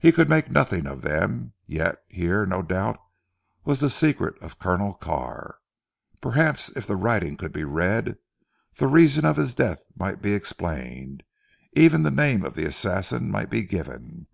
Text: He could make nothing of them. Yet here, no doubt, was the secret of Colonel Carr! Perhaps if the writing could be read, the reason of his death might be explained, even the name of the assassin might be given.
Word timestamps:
He 0.00 0.10
could 0.10 0.28
make 0.28 0.50
nothing 0.50 0.88
of 0.88 1.02
them. 1.02 1.52
Yet 1.68 2.02
here, 2.08 2.44
no 2.44 2.62
doubt, 2.62 2.98
was 3.64 3.78
the 3.78 3.90
secret 3.90 4.34
of 4.42 4.58
Colonel 4.58 4.92
Carr! 4.94 5.58
Perhaps 6.20 6.70
if 6.70 6.84
the 6.84 6.96
writing 6.96 7.36
could 7.36 7.52
be 7.52 7.62
read, 7.62 8.16
the 8.78 8.88
reason 8.88 9.24
of 9.24 9.36
his 9.36 9.54
death 9.54 9.84
might 9.94 10.20
be 10.20 10.34
explained, 10.34 11.22
even 11.74 12.02
the 12.02 12.10
name 12.10 12.44
of 12.44 12.54
the 12.56 12.64
assassin 12.66 13.30
might 13.30 13.50
be 13.50 13.62
given. 13.62 14.26